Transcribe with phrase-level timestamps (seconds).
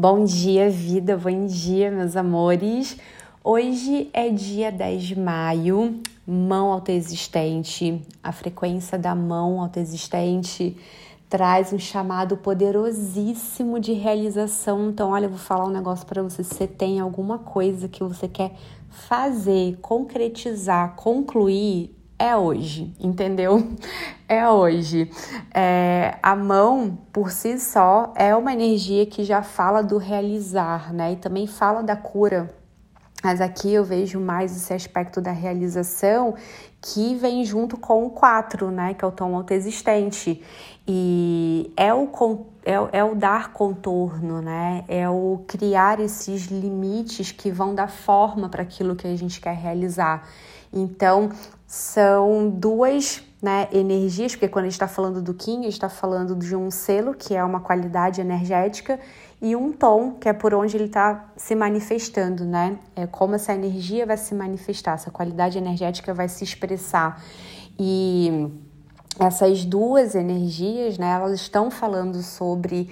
[0.00, 2.96] Bom dia, vida, bom dia, meus amores.
[3.42, 8.00] Hoje é dia 10 de maio, mão autoexistente.
[8.22, 10.76] A frequência da mão autoexistente
[11.28, 14.90] traz um chamado poderosíssimo de realização.
[14.90, 16.44] Então, olha, eu vou falar um negócio para você.
[16.44, 18.52] Se você tem alguma coisa que você quer
[18.88, 23.66] fazer, concretizar, concluir, é hoje, entendeu?
[24.30, 25.10] É hoje.
[25.54, 31.14] É, a mão, por si só, é uma energia que já fala do realizar, né?
[31.14, 32.54] E também fala da cura.
[33.24, 36.34] Mas aqui eu vejo mais esse aspecto da realização
[36.80, 38.92] que vem junto com o 4, né?
[38.92, 40.42] Que é o tom autoexistente.
[40.86, 42.06] E é o,
[42.64, 44.84] é, é o dar contorno, né?
[44.86, 49.56] É o criar esses limites que vão dar forma para aquilo que a gente quer
[49.56, 50.28] realizar.
[50.72, 51.30] Então,
[51.66, 55.88] são duas né, energias, porque quando a gente está falando do Kim, a gente está
[55.88, 58.98] falando de um selo, que é uma qualidade energética,
[59.40, 62.78] e um tom, que é por onde ele está se manifestando, né?
[62.96, 67.22] É como essa energia vai se manifestar, essa qualidade energética vai se expressar.
[67.78, 68.50] E
[69.18, 72.88] essas duas energias, né, elas estão falando sobre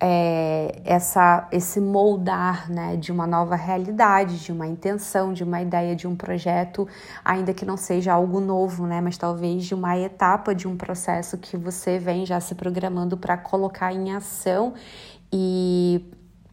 [0.00, 5.96] é, essa, esse moldar né, de uma nova realidade, de uma intenção, de uma ideia,
[5.96, 6.86] de um projeto,
[7.24, 11.38] ainda que não seja algo novo, né, mas talvez de uma etapa de um processo
[11.38, 14.74] que você vem já se programando para colocar em ação
[15.32, 16.04] e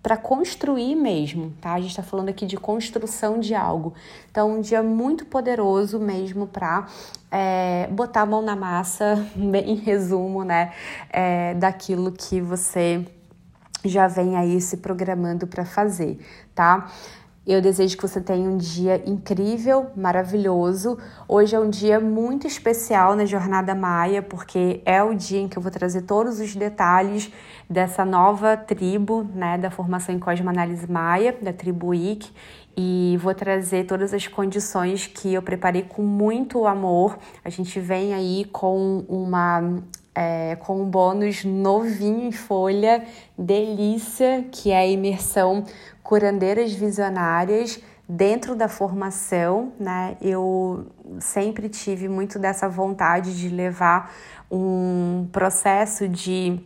[0.03, 1.73] para construir mesmo, tá?
[1.73, 3.93] A gente está falando aqui de construção de algo.
[4.29, 6.85] Então, um dia muito poderoso mesmo para
[7.31, 10.73] é, botar a mão na massa, em resumo, né?
[11.09, 13.07] É, daquilo que você
[13.85, 16.19] já vem aí se programando para fazer,
[16.53, 16.91] tá?
[17.45, 20.97] Eu desejo que você tenha um dia incrível, maravilhoso.
[21.27, 25.57] Hoje é um dia muito especial na Jornada Maia, porque é o dia em que
[25.57, 27.29] eu vou trazer todos os detalhes
[27.69, 32.31] dessa nova tribo, né, da formação em Cosmoanálise Maia, da tribo IC,
[32.77, 37.19] e vou trazer todas as condições que eu preparei com muito amor.
[37.43, 39.83] A gente vem aí com uma
[40.15, 43.03] é, com um bônus novinho em folha,
[43.37, 45.63] delícia, que é a imersão
[46.03, 50.17] Curandeiras Visionárias dentro da formação, né?
[50.21, 50.87] Eu
[51.19, 54.13] sempre tive muito dessa vontade de levar
[54.51, 56.59] um processo de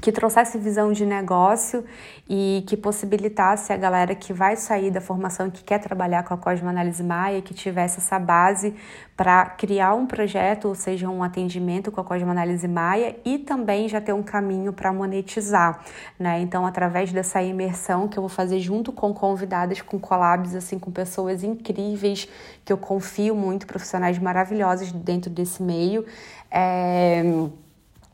[0.00, 1.84] que trouxesse visão de negócio
[2.28, 6.36] e que possibilitasse a galera que vai sair da formação que quer trabalhar com a
[6.38, 8.74] Cosmoanálise Maia, que tivesse essa base
[9.16, 14.00] para criar um projeto, ou seja, um atendimento com a Cosmoanálise Maia e também já
[14.00, 15.84] ter um caminho para monetizar,
[16.18, 16.40] né?
[16.40, 20.90] Então, através dessa imersão que eu vou fazer junto com convidadas, com collabs, assim, com
[20.90, 22.26] pessoas incríveis,
[22.64, 26.06] que eu confio muito, profissionais maravilhosos dentro desse meio,
[26.50, 27.22] é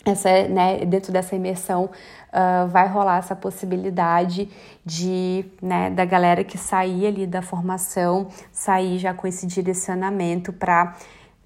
[0.05, 4.49] essa, né, dentro dessa imersão uh, vai rolar essa possibilidade
[4.85, 10.97] de, né, da galera que sair ali da formação, sair já com esse direcionamento para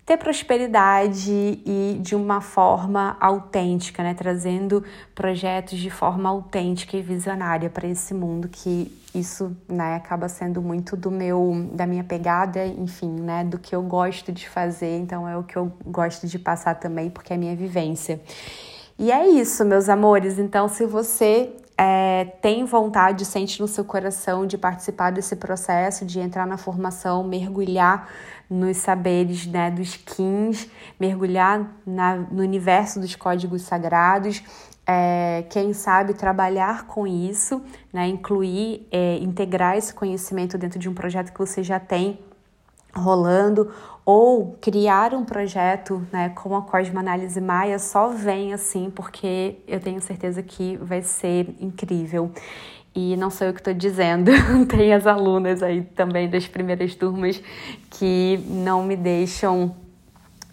[0.05, 1.31] ter prosperidade
[1.65, 4.15] e de uma forma autêntica, né?
[4.15, 10.63] trazendo projetos de forma autêntica e visionária para esse mundo que isso, né, acaba sendo
[10.63, 15.29] muito do meu da minha pegada, enfim, né, do que eu gosto de fazer, então
[15.29, 18.21] é o que eu gosto de passar também, porque é minha vivência.
[18.99, 20.39] E é isso, meus amores.
[20.39, 21.51] Então, se você
[21.85, 27.25] é, tem vontade, sente no seu coração de participar desse processo, de entrar na formação,
[27.25, 28.09] mergulhar
[28.49, 30.69] nos saberes né, dos Kins,
[31.01, 34.45] mergulhar na, no universo dos códigos sagrados,
[34.87, 37.61] é, quem sabe trabalhar com isso,
[37.93, 42.17] né, incluir, é, integrar esse conhecimento dentro de um projeto que você já tem
[42.95, 43.71] rolando
[44.05, 49.81] ou criar um projeto né, com a Cosmo Análise Maia só vem assim porque eu
[49.81, 52.31] tenho certeza que vai ser incrível.
[52.95, 54.31] E não sou eu que estou dizendo,
[54.69, 57.43] tem as alunas aí também das primeiras turmas
[57.91, 59.75] que não me deixam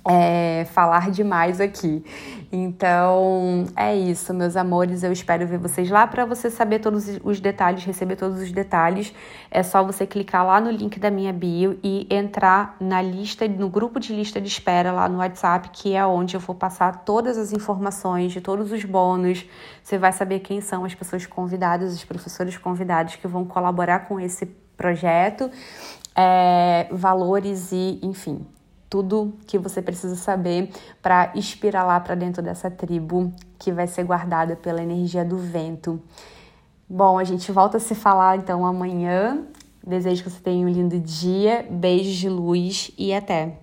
[0.07, 2.03] é, falar demais aqui.
[2.51, 5.03] Então é isso, meus amores.
[5.03, 6.07] Eu espero ver vocês lá.
[6.07, 9.13] Para você saber todos os detalhes, receber todos os detalhes,
[9.51, 13.69] é só você clicar lá no link da minha bio e entrar na lista, no
[13.69, 17.37] grupo de lista de espera lá no WhatsApp, que é onde eu vou passar todas
[17.37, 19.45] as informações de todos os bônus.
[19.83, 24.19] Você vai saber quem são as pessoas convidadas, os professores convidados que vão colaborar com
[24.19, 24.45] esse
[24.77, 25.51] projeto,
[26.15, 28.45] é, valores e, enfim,
[28.89, 30.71] tudo que você precisa saber
[31.01, 36.01] para espiralar para dentro dessa tribo que vai ser guardada pela energia do vento.
[36.89, 39.45] Bom, a gente volta a se falar então amanhã.
[39.85, 43.57] Desejo que você tenha um lindo dia, beijos de luz e até!